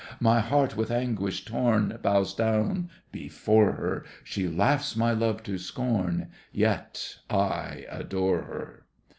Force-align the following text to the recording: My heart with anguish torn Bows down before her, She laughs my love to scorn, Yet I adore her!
My 0.19 0.39
heart 0.39 0.75
with 0.75 0.89
anguish 0.89 1.45
torn 1.45 1.99
Bows 2.01 2.33
down 2.33 2.89
before 3.11 3.73
her, 3.73 4.03
She 4.23 4.47
laughs 4.47 4.95
my 4.95 5.11
love 5.11 5.43
to 5.43 5.59
scorn, 5.59 6.29
Yet 6.51 7.17
I 7.29 7.85
adore 7.87 8.41
her! 8.41 8.85